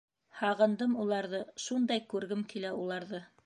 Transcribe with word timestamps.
Һағындым 0.37 0.95
уларҙы, 1.03 1.43
шундай 1.67 2.05
күргем 2.15 2.45
килә 2.55 2.73
уларҙы. 2.83 3.25